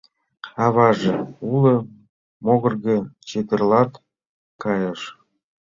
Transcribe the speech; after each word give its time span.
Аваже 0.65 1.13
уло 1.53 1.75
могырге 2.45 2.97
чытырналт 3.27 3.93
кайыш. 4.63 5.01